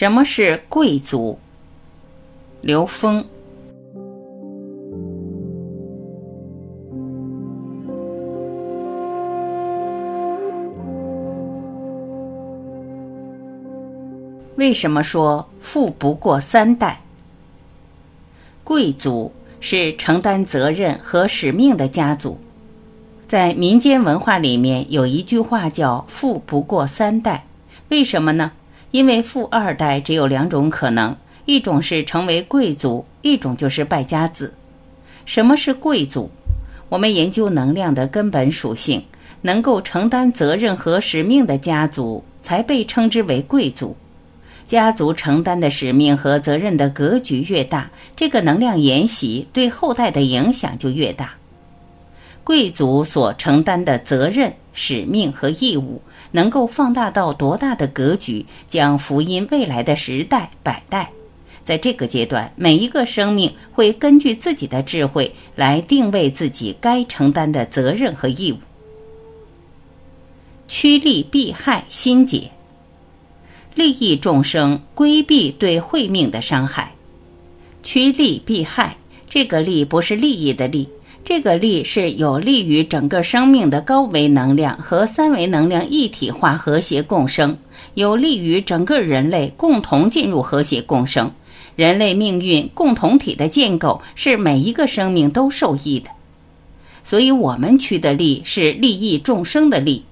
[0.00, 1.36] 什么是贵族？
[2.60, 3.24] 刘峰。
[14.54, 17.00] 为什么说富不过三代？
[18.62, 22.38] 贵族是承担责任和使命的家族。
[23.26, 27.44] 在民间文化里面有一句话叫“富不过三代”，
[27.90, 28.52] 为什么呢？
[28.90, 31.14] 因为富二代只有两种可能，
[31.44, 34.52] 一种是成为贵族，一种就是败家子。
[35.26, 36.30] 什么是贵族？
[36.88, 39.02] 我们研究能量的根本属性，
[39.42, 43.94] 能够承担责任和使命的家族才被称之为贵族。
[44.66, 51.32] 家族承担的使命和责任的格局越大，这个能量沿袭对后代的影响就越大。
[52.48, 56.00] 贵族所承担的责任、使命和义务。
[56.30, 61.10] 能够放大到多大的格局，将福音未来的时代百代。
[61.66, 68.56] 在这个阶段，每一个生命会根据自己的智慧来定位自己该承担的责任和义务。
[70.68, 72.50] 趋利避害心解，
[73.74, 76.94] 利益众生，规避对慧命的伤害。
[77.82, 78.96] 趋利避害，
[79.28, 80.88] 这个利不是利益的利。
[81.28, 87.58] 这个力是有利于整个生命的高维能量和三维能量一体化和谐共生，
[87.92, 91.30] 有利于整个人类共同进入和谐共生。
[91.76, 96.08] 人类命运共同体的建构是每一个生命都受益的，
[97.04, 100.04] 所以我们取的力是利益众生的力。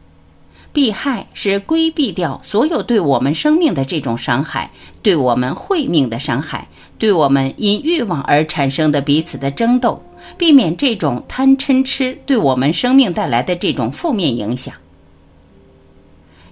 [0.77, 10.03] 避害是规避掉所有对我们生命的这种伤害，对我们慧命的伤害，对我们因欲望而产生的彼此的争斗，
[10.37, 14.75] 避免这种贪嗔痴对我们生命带来的这种负面影响。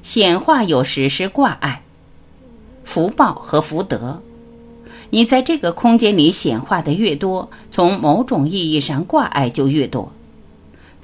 [0.02, 1.83] 显化有时是挂碍，
[2.83, 4.22] 福报和福德，
[5.11, 10.11] 你在这个空间里显化的越多，从某种意义上挂碍就越多。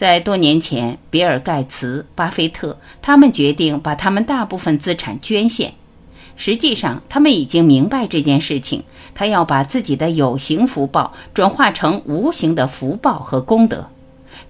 [0.00, 5.74] 在多年前，比尔·盖茨、巴菲特他们决定把他们大部分资产捐献。
[6.36, 8.82] 实际上，他们已经明白这件事情。
[9.14, 13.86] 他要把自己的有形福报转化成无形的福报和功德。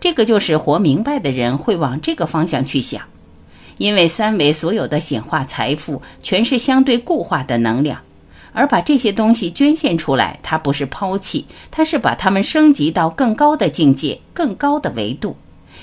[0.01, 3.03] 这个就是活明白的人会往这个方向去想，
[3.77, 7.99] 因为三维所有的显化财富全是相对固化的能量。
[8.53, 15.37] 而把这些东西捐献出来，它不是抛弃，它是把它们升级到更高的境界、更高的维度。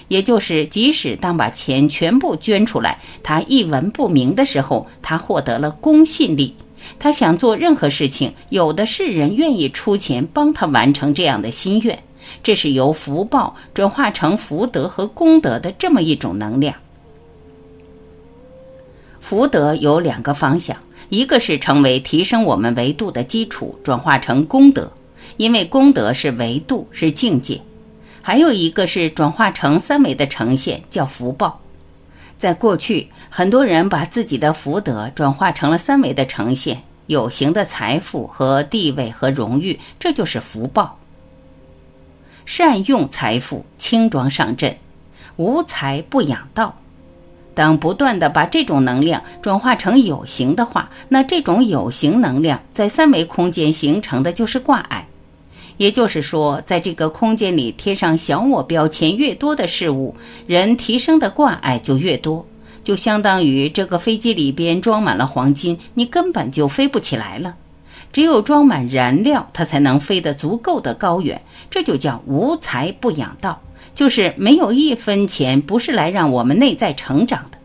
[0.10, 6.56] 也就是，即使当把钱全部捐出来，他一文不名的时候，他获得了公信力。
[6.98, 11.98] 他想做任何事情，有的是人愿意出钱帮他完成这样的心愿。
[12.42, 16.74] 这是由福报转化成福德和功德的这么一种能量。
[19.20, 20.78] 福德有两个方向。
[21.10, 24.92] 一个是成为提升我们维度的基础，转化成功德，
[25.38, 27.62] 因为功德是维度，是境界；
[28.22, 31.62] 还有一个是转化成三维的呈现，叫福报。
[32.38, 41.00] 在过去，很多人把自己的福德转化成了三维的呈现，有形的财富和地位和荣誉，这就是福报。
[42.46, 44.72] 善用财富，轻装上阵；
[45.38, 46.78] 无财不养道。
[47.58, 55.08] 当不断的把这种能量转化成有形的话，那这种有形能量在三维空间形成的就是挂碍。
[55.78, 60.16] 也就是说，在这个空间里贴上小我标签越多的事物，
[60.46, 62.46] 人提升的挂碍就越多。
[62.84, 67.56] 就相当于这个飞机里边装满了黄金，你根本就飞不起来了。
[68.14, 71.42] 只有装满燃料，它才能飞得足够的高远。
[71.70, 73.60] 这就叫无财不养道。
[73.98, 77.58] 就是没有一分钱不是来让我们内在成长的。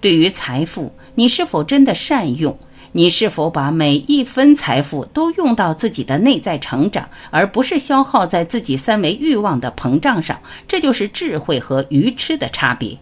[0.00, 2.56] 对于财富，你是否真的善用？
[2.92, 10.40] 你是否把每一分财富都用到自己的内在成长，而不是消耗在自己三维欲望的膨胀上？
[10.66, 12.96] 这就是智慧和愚痴的差别。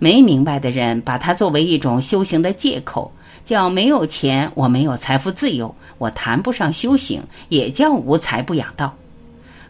[0.00, 3.12] 没明白的人把它作为一种修行的借口，
[3.44, 8.96] 叫没有钱，我没有财富自由，我谈不上修行，也叫无财不养道。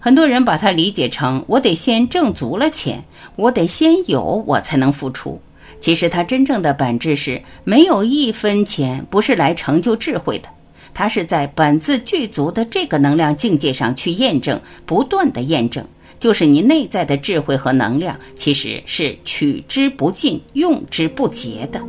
[0.07, 3.03] 很多人把它理解成我得先挣足了钱，
[3.35, 5.37] 我得先有，我才能付出。
[5.81, 10.49] 其实它真正的本质是没有一分钱不是来成就智慧的，
[10.95, 15.85] 它是在本自具足的这个能量境界上去验证，不断的验证，
[16.21, 21.83] 就是你内在的智慧和能量其实是取之不尽、用之不竭的。